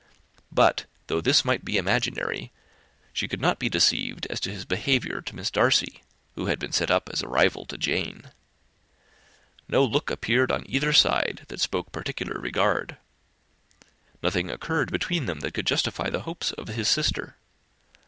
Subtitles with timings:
[0.51, 2.51] But, though this might be imaginary,
[3.13, 6.01] she could not be deceived as to his behaviour to Miss Darcy,
[6.33, 8.31] who had been set up as a rival to Jane.
[9.67, 12.97] No look appeared on either side that spoke particular regard.
[14.23, 17.35] Nothing occurred between them that could justify the hopes of his sister.